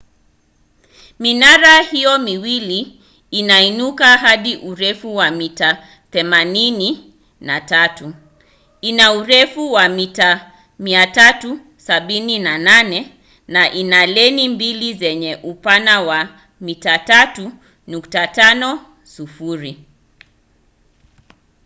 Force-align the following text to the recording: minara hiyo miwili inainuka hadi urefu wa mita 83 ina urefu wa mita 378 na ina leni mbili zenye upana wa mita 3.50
minara 1.19 1.81
hiyo 1.81 2.19
miwili 2.19 3.01
inainuka 3.31 4.17
hadi 4.17 4.57
urefu 4.57 5.15
wa 5.15 5.31
mita 5.31 5.87
83 6.11 8.13
ina 8.81 9.11
urefu 9.13 9.71
wa 9.73 9.89
mita 9.89 10.51
378 10.79 13.05
na 13.47 13.71
ina 13.73 14.05
leni 14.05 14.49
mbili 14.49 14.93
zenye 14.93 15.35
upana 15.43 16.01
wa 16.01 16.27
mita 16.61 16.97
3.50 17.87 19.75